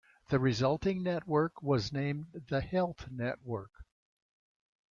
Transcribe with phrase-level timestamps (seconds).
[0.29, 3.85] The resulting network was named The Health Network.